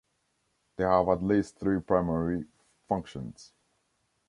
They 0.77 0.83
have 0.83 1.09
at 1.09 1.21
least 1.21 1.59
three 1.59 1.79
primary 1.79 2.45
functions. 2.89 3.53